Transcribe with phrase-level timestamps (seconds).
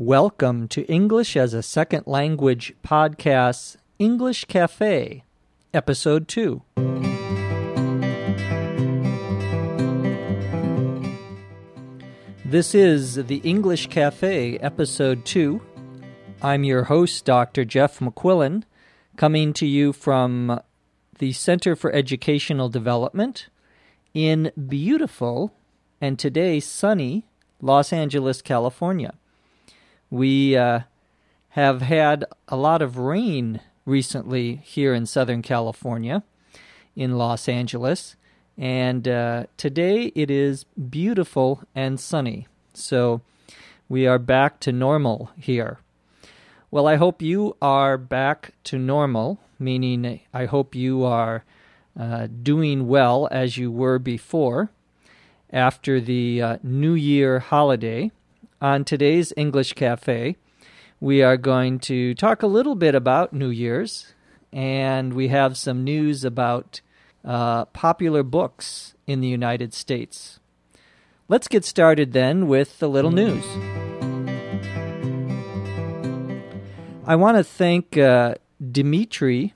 [0.00, 5.24] Welcome to English as a Second Language Podcast's English Cafe,
[5.74, 6.62] Episode 2.
[12.44, 15.60] This is the English Cafe, Episode 2.
[16.42, 17.64] I'm your host, Dr.
[17.64, 18.62] Jeff McQuillan,
[19.16, 20.60] coming to you from
[21.18, 23.48] the Center for Educational Development
[24.14, 25.52] in beautiful
[26.00, 27.24] and today sunny
[27.60, 29.14] Los Angeles, California.
[30.10, 30.80] We uh,
[31.50, 36.22] have had a lot of rain recently here in Southern California,
[36.96, 38.16] in Los Angeles,
[38.56, 42.46] and uh, today it is beautiful and sunny.
[42.74, 43.20] So
[43.88, 45.78] we are back to normal here.
[46.70, 51.44] Well, I hope you are back to normal, meaning I hope you are
[51.98, 54.70] uh, doing well as you were before
[55.52, 58.10] after the uh, New Year holiday.
[58.60, 60.34] On today's English Cafe,
[60.98, 64.14] we are going to talk a little bit about New Year's,
[64.52, 66.80] and we have some news about
[67.24, 70.40] uh, popular books in the United States.
[71.28, 73.44] Let's get started then with the little news.
[77.06, 79.54] I want to thank uh, Dimitri,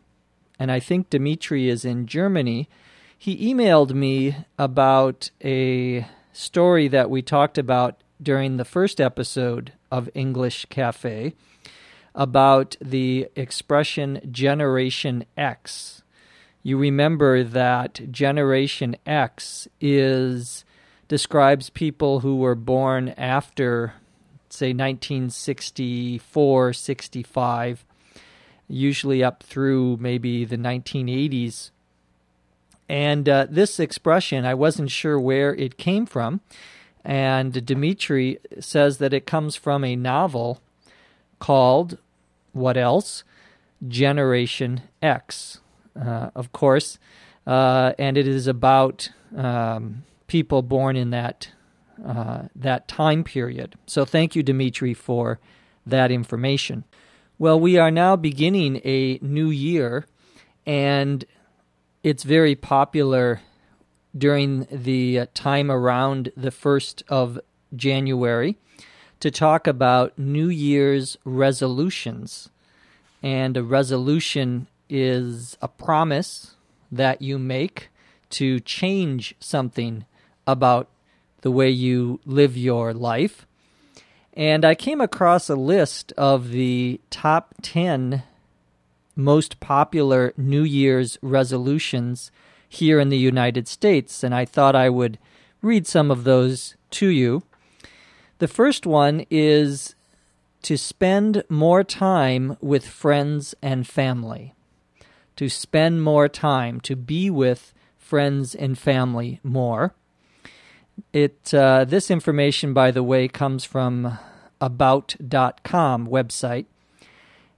[0.60, 2.68] and I think Dimitri is in Germany.
[3.18, 10.08] He emailed me about a story that we talked about during the first episode of
[10.14, 11.34] English Cafe
[12.14, 16.02] about the expression Generation X.
[16.62, 20.64] You remember that Generation X is
[21.08, 23.94] describes people who were born after
[24.48, 27.84] say 1964, 65,
[28.68, 31.70] usually up through maybe the 1980s.
[32.88, 36.40] And uh, this expression, I wasn't sure where it came from.
[37.04, 40.60] And Dimitri says that it comes from a novel
[41.38, 41.98] called,
[42.52, 43.24] what else?
[43.86, 45.60] Generation X,
[46.00, 46.98] uh, of course.
[47.46, 51.48] Uh, and it is about um, people born in that
[52.06, 53.74] uh, that time period.
[53.86, 55.38] So thank you, Dimitri, for
[55.86, 56.84] that information.
[57.38, 60.06] Well, we are now beginning a new year,
[60.66, 61.24] and
[62.02, 63.40] it's very popular
[64.16, 67.40] during the uh, time around the 1st of
[67.74, 68.56] January
[69.20, 72.50] to talk about New Year's resolutions.
[73.22, 76.56] And a resolution is a promise
[76.90, 77.88] that you make
[78.30, 80.04] to change something
[80.46, 80.88] about
[81.42, 83.46] the way you live your life.
[84.34, 88.22] And I came across a list of the top 10
[89.14, 92.30] most popular New Year's resolutions
[92.72, 95.18] here in the United States, and I thought I would
[95.60, 97.42] read some of those to you.
[98.38, 99.94] The first one is
[100.62, 104.54] to spend more time with friends and family.
[105.36, 109.94] To spend more time, to be with friends and family more.
[111.12, 114.18] It uh, this information, by the way, comes from
[114.60, 116.66] about.com website,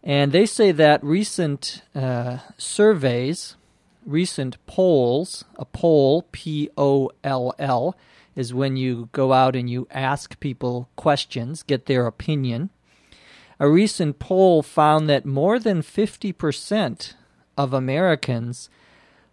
[0.02, 3.56] and they say that recent uh, surveys,
[4.04, 7.96] recent polls, a poll, P O L L,
[8.36, 12.70] is when you go out and you ask people questions, get their opinion.
[13.60, 17.14] A recent poll found that more than 50%
[17.56, 18.68] of Americans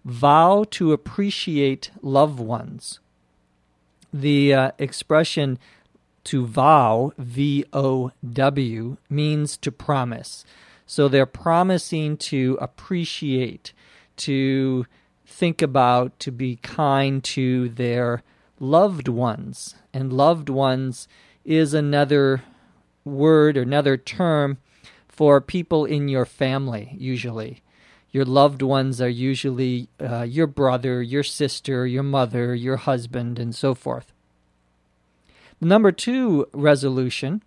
[0.06, 3.00] vow to appreciate loved ones
[4.14, 5.58] the uh, expression
[6.24, 10.46] to vow, V O W, means to promise.
[10.86, 13.74] So they're promising to appreciate,
[14.26, 14.86] to
[15.26, 18.24] think about, to be kind to their
[18.60, 19.76] loved ones.
[19.94, 21.08] And loved ones
[21.44, 22.44] is another
[23.04, 24.58] word or another term
[25.08, 27.62] for people in your family, usually.
[28.12, 33.56] Your loved ones are usually uh, your brother, your sister, your mother, your husband, and
[33.56, 34.12] so forth.
[35.60, 37.42] The number two resolution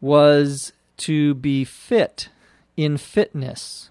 [0.00, 2.28] was to be fit
[2.76, 3.90] in fitness.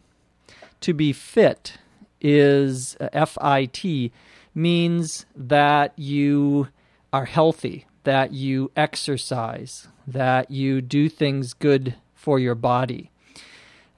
[0.82, 1.78] To be fit
[2.22, 4.12] is uh, F I T,
[4.56, 6.70] means that you
[7.14, 13.12] are healthy, that you exercise, that you do things good for your body.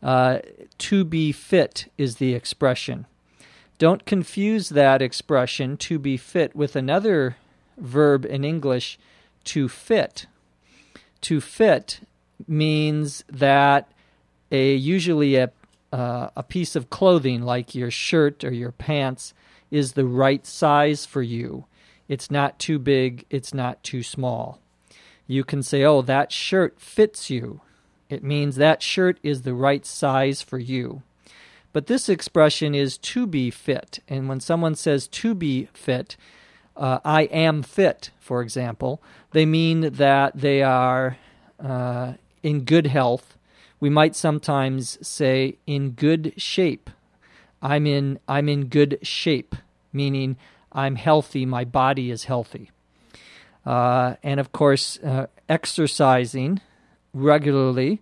[0.01, 0.39] Uh,
[0.77, 3.05] to be fit is the expression.
[3.77, 7.37] Don't confuse that expression, to be fit, with another
[7.77, 8.99] verb in English,
[9.45, 10.25] to fit.
[11.21, 12.01] To fit
[12.47, 13.91] means that
[14.51, 15.51] a usually a
[15.91, 19.33] uh, a piece of clothing like your shirt or your pants
[19.71, 21.65] is the right size for you.
[22.07, 24.59] It's not too big, it's not too small.
[25.27, 27.61] You can say, oh, that shirt fits you.
[28.09, 31.03] It means that shirt is the right size for you.
[31.71, 33.99] But this expression is to be fit.
[34.07, 36.17] And when someone says to be fit,
[36.75, 41.17] uh, I am fit, for example, they mean that they are
[41.63, 43.35] uh, in good health.
[43.79, 46.89] We might sometimes say in good shape.
[47.61, 49.55] I'm in I'm in good shape,
[49.93, 50.37] meaning
[50.71, 51.45] I'm healthy.
[51.45, 52.71] My body is healthy.
[53.65, 56.61] Uh, and of course, uh, exercising
[57.13, 58.01] regularly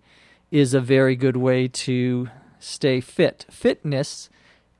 [0.51, 2.29] is a very good way to
[2.59, 3.45] stay fit.
[3.49, 4.29] Fitness,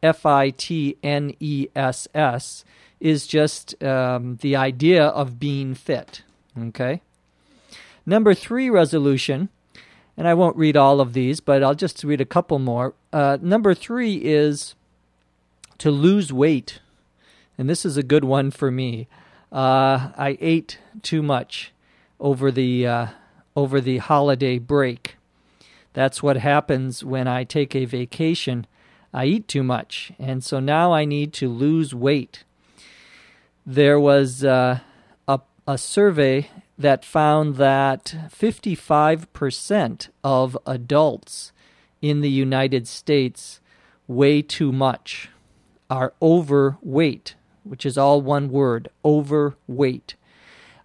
[0.02, 2.66] F I T N E S S,
[3.00, 6.24] is just um, the idea of being fit.
[6.58, 7.02] Okay?
[8.06, 9.50] Number three resolution,
[10.18, 12.96] and I won't read all of these, but I'll just read a couple more.
[13.14, 14.74] Uh, number three is
[15.78, 16.80] to lose weight.
[17.58, 19.08] And this is a good one for me.
[19.52, 21.72] Uh, I ate too much
[22.20, 23.08] over the uh,
[23.56, 25.18] over the holiday break.
[25.94, 28.68] That's what happens when I take a vacation.
[29.14, 32.44] I eat too much, and so now I need to lose weight.
[33.66, 34.80] There was uh,
[35.28, 41.52] a, a survey that found that 55% of adults
[42.02, 43.60] in the United States
[44.08, 45.30] weigh too much,
[45.90, 50.16] are overweight, which is all one word overweight.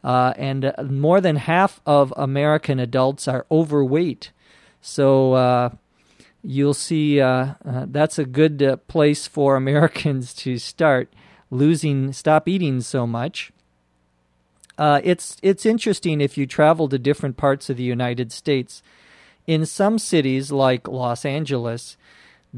[0.03, 4.33] Uh, and more than half of American adults are overweight.
[4.81, 5.71] So uh,
[6.43, 11.13] you'll see uh, uh, that's a good uh, place for Americans to start
[11.51, 13.52] losing, stop eating so much.
[14.79, 18.83] Uh, it's it's interesting if you travel to different parts of the United States.
[19.47, 21.97] In some cities like Los Angeles,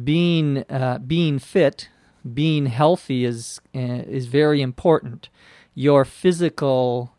[0.02, 1.88] being uh, being fit,
[2.32, 5.28] being healthy is is very important.
[5.74, 7.14] Your physical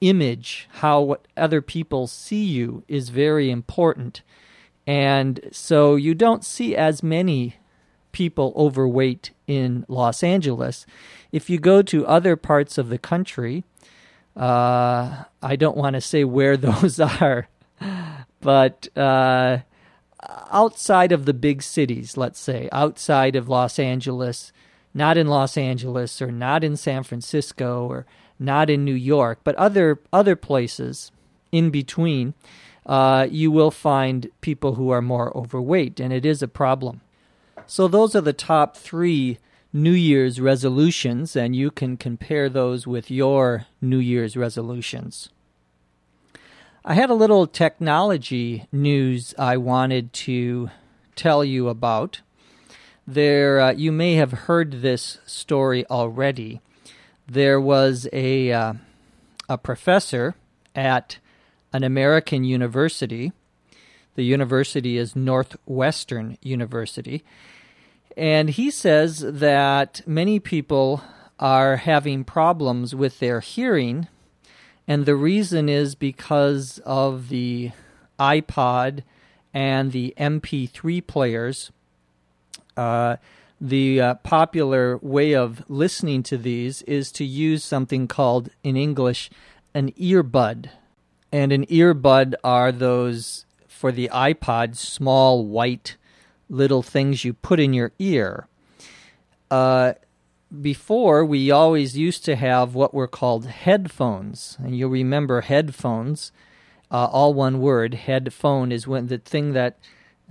[0.00, 4.22] image, how what other people see you, is very important.
[4.86, 7.56] And so you don't see as many
[8.12, 10.86] people overweight in Los Angeles.
[11.32, 13.64] If you go to other parts of the country,
[14.40, 17.48] uh, I don't want to say where those are,
[18.40, 19.58] but uh,
[20.50, 24.52] outside of the big cities, let's say, outside of Los Angeles,
[24.94, 28.06] not in Los Angeles or not in San Francisco or
[28.38, 31.12] not in New York, but other other places
[31.52, 32.32] in between,
[32.86, 37.02] uh, you will find people who are more overweight, and it is a problem.
[37.66, 39.38] So, those are the top three
[39.72, 45.28] New Year's resolutions, and you can compare those with your New Year's resolutions.
[46.84, 50.70] I had a little technology news I wanted to
[51.14, 52.20] tell you about.
[53.06, 56.60] There, uh, you may have heard this story already
[57.30, 58.72] there was a uh,
[59.48, 60.34] a professor
[60.74, 61.18] at
[61.72, 63.32] an American university.
[64.16, 67.22] The university is Northwestern University.
[68.16, 71.02] And he says that many people
[71.38, 74.08] are having problems with their hearing,
[74.86, 77.70] and the reason is because of the
[78.18, 79.02] iPod
[79.54, 81.70] and the MP3 players.
[82.76, 83.16] Uh,
[83.60, 89.30] the uh, popular way of listening to these is to use something called, in English,
[89.74, 90.70] an earbud.
[91.30, 95.96] And an earbud are those, for the iPod, small white
[96.50, 98.46] little things you put in your ear.
[99.50, 99.94] Uh,
[100.60, 104.58] before, we always used to have what were called headphones.
[104.60, 106.32] And you'll remember headphones,
[106.90, 107.94] uh, all one word.
[107.94, 109.78] Headphone is when the thing that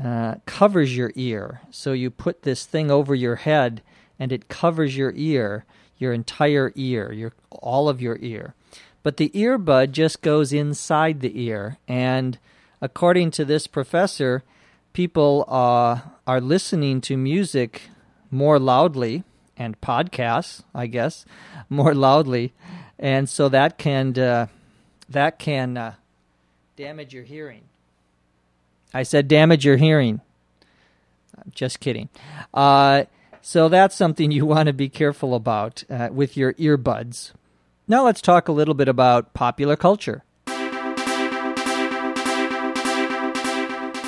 [0.04, 1.62] uh, covers your ear.
[1.72, 3.82] So you put this thing over your head
[4.20, 5.66] and it covers your ear,
[5.98, 8.54] your entire ear, your all of your ear.
[9.02, 12.38] But the earbud just goes inside the ear, and
[12.82, 14.44] according to this professor,
[14.94, 17.84] people uh, are listening to music
[18.32, 19.24] more loudly
[19.58, 21.26] and podcasts, I guess,
[21.70, 22.54] more loudly,
[22.98, 24.48] and so that can uh,
[25.08, 25.94] that can uh,
[26.76, 27.64] damage your hearing.
[28.94, 30.22] I said damage your hearing.
[31.36, 32.10] I'm just kidding.
[32.54, 33.04] Uh,
[33.42, 37.32] so that's something you want to be careful about uh, with your earbuds.
[37.88, 40.24] Now let's talk a little bit about popular culture.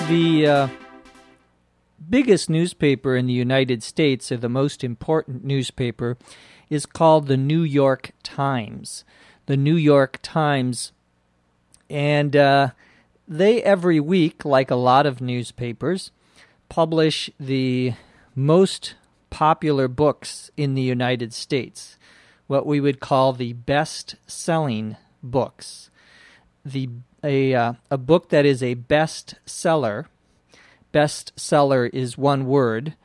[0.08, 0.68] The uh,
[2.10, 6.18] biggest newspaper in the United States, or the most important newspaper,
[6.70, 9.06] is called the New York Times.
[9.46, 10.92] The New York Times,
[11.90, 12.70] and uh,
[13.28, 16.12] they every week, like a lot of newspapers,
[16.70, 17.94] publish the
[18.36, 18.96] most
[19.30, 21.98] popular books in the United States,
[22.48, 25.90] what we would call the best selling books.
[26.64, 26.90] the
[27.24, 30.06] a uh, a book that is a bestseller.
[30.94, 32.96] Bestseller is one word.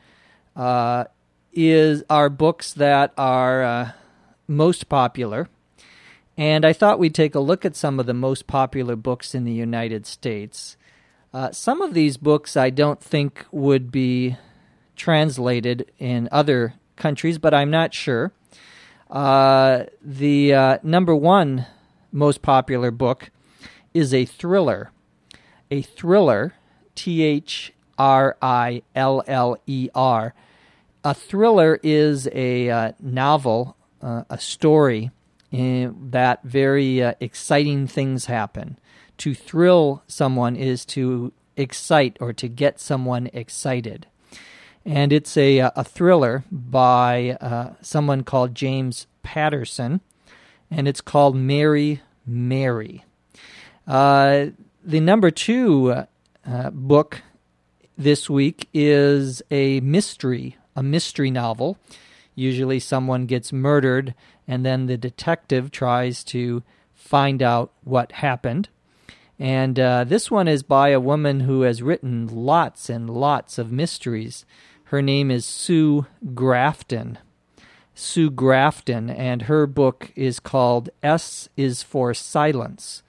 [0.54, 1.04] Uh,
[1.52, 3.90] is are books that are uh,
[4.46, 5.48] most popular,
[6.36, 9.44] and I thought we'd take a look at some of the most popular books in
[9.44, 10.76] the United States.
[11.32, 14.36] Uh, some of these books I don't think would be
[14.96, 18.32] translated in other countries, but I'm not sure.
[19.10, 21.66] Uh, the uh, number one
[22.10, 23.30] most popular book
[23.96, 24.90] is a thriller.
[25.70, 26.54] A thriller,
[26.94, 30.34] T H R I L L E R.
[31.02, 35.10] A thriller is a uh, novel, uh, a story
[35.50, 38.78] in that very uh, exciting things happen.
[39.18, 44.06] To thrill someone is to excite or to get someone excited.
[44.84, 50.00] And it's a, uh, a thriller by uh, someone called James Patterson,
[50.70, 53.04] and it's called Mary Mary.
[53.86, 54.46] Uh,
[54.84, 56.04] the number two
[56.46, 57.22] uh, book
[57.96, 61.78] this week is a mystery, a mystery novel.
[62.34, 64.14] Usually, someone gets murdered,
[64.46, 66.62] and then the detective tries to
[66.94, 68.68] find out what happened.
[69.38, 73.72] And uh, this one is by a woman who has written lots and lots of
[73.72, 74.44] mysteries.
[74.84, 77.18] Her name is Sue Grafton.
[77.94, 83.02] Sue Grafton, and her book is called S is for Silence.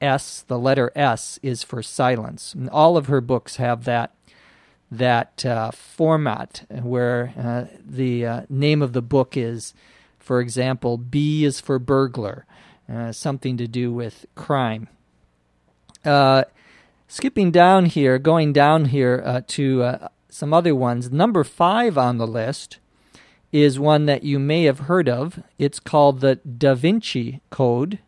[0.00, 2.54] S, the letter S, is for silence.
[2.54, 4.14] And all of her books have that
[4.92, 9.72] that uh, format where uh, the uh, name of the book is,
[10.18, 12.44] for example, B is for burglar,
[12.92, 14.88] uh, something to do with crime.
[16.04, 16.42] Uh,
[17.06, 21.10] skipping down here, going down here uh, to some other ones.
[21.10, 22.78] Number five on the list
[23.52, 25.42] is one that you may have heard of.
[25.58, 27.98] It's called the Da Vinci Code.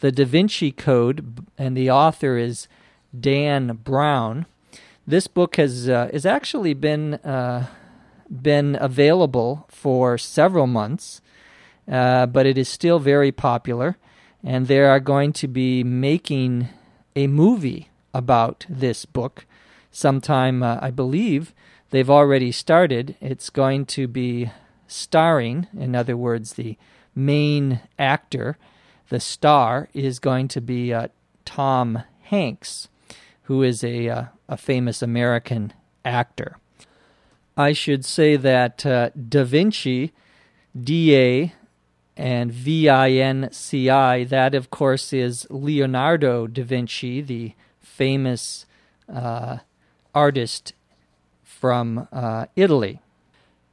[0.00, 2.68] The Da Vinci Code, and the author is
[3.18, 4.46] Dan Brown.
[5.06, 7.66] This book has uh, has actually been uh,
[8.30, 11.20] been available for several months,
[11.90, 13.96] uh, but it is still very popular,
[14.44, 16.68] and they are going to be making
[17.16, 19.46] a movie about this book
[19.90, 20.62] sometime.
[20.62, 21.52] Uh, I believe
[21.90, 23.16] they've already started.
[23.20, 24.50] It's going to be
[24.86, 26.76] starring, in other words, the
[27.14, 28.56] main actor,
[29.08, 31.08] the star, is going to be uh,
[31.44, 32.88] Tom Hanks,
[33.44, 35.72] who is a, uh, a famous American
[36.04, 36.58] actor.
[37.56, 40.12] I should say that uh, Da Vinci,
[40.78, 41.52] D A
[42.16, 48.66] and V I N C I, that of course is Leonardo da Vinci, the famous
[49.12, 49.58] uh,
[50.14, 50.72] artist
[51.42, 53.00] from uh, Italy.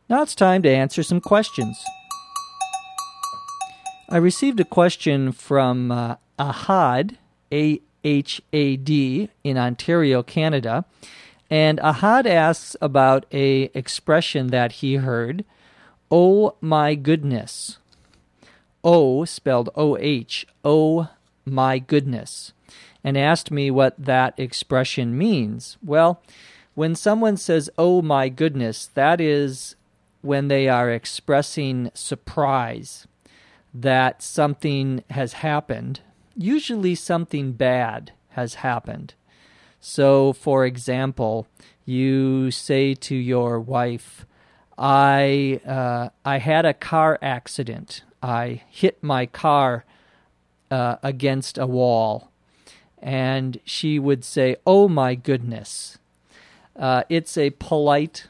[0.10, 1.78] Now it's time to answer some questions.
[4.16, 7.18] I received a question from uh, Ahad,
[7.52, 10.86] A H A D, in Ontario, Canada.
[11.50, 15.44] And Ahad asks about a expression that he heard,
[16.10, 17.78] "Oh my goodness."
[18.86, 21.10] O spelled O H, oh
[21.44, 22.54] my goodness,
[23.04, 25.76] and asked me what that expression means.
[25.84, 26.22] Well,
[26.74, 29.76] when someone says, "Oh my goodness," that is
[30.22, 33.08] when they are expressing surprise
[33.76, 36.00] that something has happened,
[36.36, 39.14] usually something bad has happened.
[39.82, 41.48] So, for example,
[41.86, 44.26] you say to your wife,
[44.78, 48.04] I, uh, I had a car accident.
[48.24, 49.86] I hit my car
[50.72, 52.32] uh, against a wall.
[53.02, 55.98] And she would say, Oh my goodness.
[56.76, 58.28] Uh, it's a polite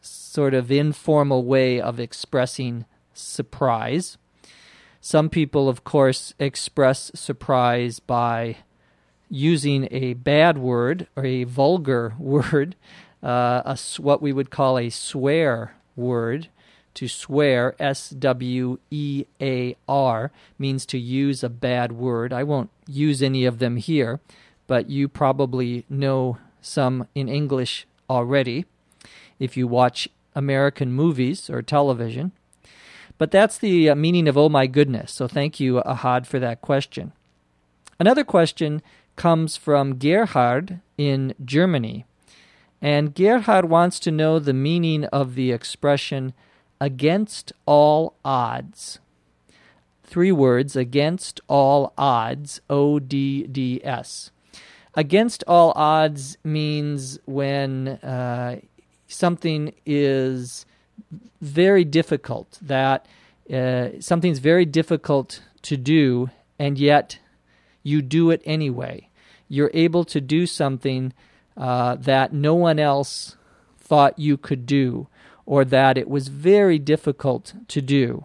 [0.00, 4.18] sort of informal way of expressing surprise.
[5.08, 8.56] Some people, of course, express surprise by
[9.30, 12.76] using a bad word or a vulgar word,
[13.22, 16.48] uh, a, what we would call a swear word.
[16.92, 22.30] To swear, S W E A R, means to use a bad word.
[22.30, 24.20] I won't use any of them here,
[24.66, 28.66] but you probably know some in English already
[29.38, 32.32] if you watch American movies or television.
[33.18, 35.12] But that's the uh, meaning of oh my goodness.
[35.12, 37.12] So thank you, Ahad, for that question.
[37.98, 38.80] Another question
[39.16, 42.06] comes from Gerhard in Germany.
[42.80, 46.32] And Gerhard wants to know the meaning of the expression
[46.80, 49.00] against all odds.
[50.04, 54.30] Three words against all odds, O D D S.
[54.94, 58.60] Against all odds means when uh,
[59.08, 60.64] something is
[61.40, 63.06] very difficult, that
[63.52, 67.18] uh, something's very difficult to do, and yet
[67.82, 69.08] you do it anyway.
[69.48, 71.12] You're able to do something
[71.56, 73.36] uh, that no one else
[73.78, 75.08] thought you could do,
[75.46, 78.24] or that it was very difficult to do.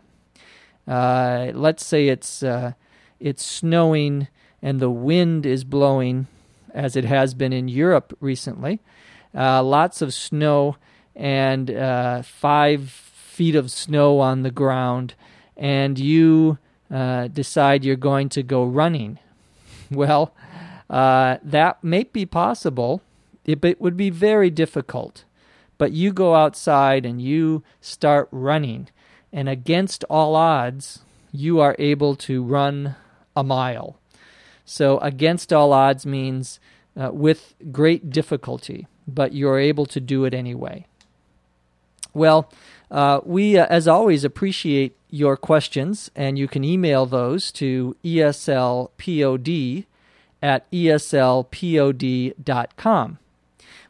[0.87, 2.73] Uh, let's say it's uh,
[3.19, 4.27] it's snowing
[4.61, 6.27] and the wind is blowing,
[6.73, 8.79] as it has been in Europe recently.
[9.35, 10.77] Uh, lots of snow
[11.15, 15.15] and uh, five feet of snow on the ground,
[15.57, 16.57] and you
[16.91, 19.19] uh, decide you're going to go running.
[19.91, 20.33] Well,
[20.89, 23.03] uh, that may be possible,
[23.45, 25.23] it, it would be very difficult.
[25.77, 28.89] But you go outside and you start running,
[29.31, 31.01] and against all odds,
[31.31, 32.95] you are able to run
[33.35, 33.99] a mile.
[34.65, 36.59] So, against all odds means
[36.99, 40.85] uh, with great difficulty, but you're able to do it anyway.
[42.13, 42.51] Well,
[42.91, 49.85] uh, we, uh, as always, appreciate your questions, and you can email those to eslpod
[50.41, 51.57] at eslpod.com.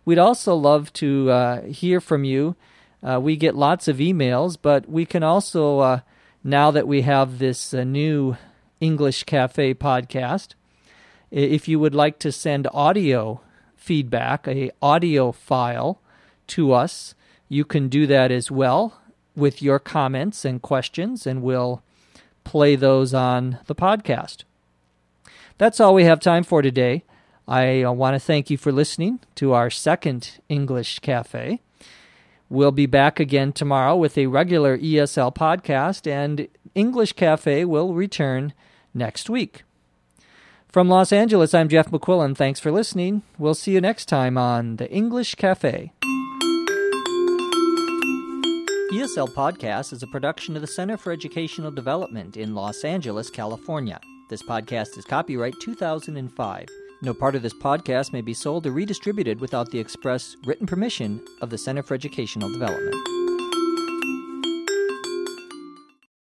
[0.05, 2.55] We'd also love to uh, hear from you.
[3.01, 5.99] Uh, we get lots of emails, but we can also, uh,
[6.43, 8.37] now that we have this uh, new
[8.79, 10.55] English Cafe podcast,
[11.31, 13.41] if you would like to send audio
[13.75, 15.99] feedback, a audio file
[16.47, 17.15] to us,
[17.53, 18.99] you can do that as well
[19.35, 21.81] with your comments and questions, and we'll
[22.43, 24.43] play those on the podcast.
[25.57, 27.03] That's all we have time for today.
[27.47, 31.61] I uh, want to thank you for listening to our second English Cafe.
[32.49, 38.53] We'll be back again tomorrow with a regular ESL podcast, and English Cafe will return
[38.93, 39.63] next week.
[40.69, 42.35] From Los Angeles, I'm Jeff McQuillan.
[42.35, 43.21] Thanks for listening.
[43.37, 45.91] We'll see you next time on the English Cafe.
[48.93, 53.99] ESL Podcast is a production of the Center for Educational Development in Los Angeles, California.
[54.29, 56.67] This podcast is copyright 2005.
[57.01, 61.25] No part of this podcast may be sold or redistributed without the express written permission
[61.41, 63.22] of the Center for Educational Development.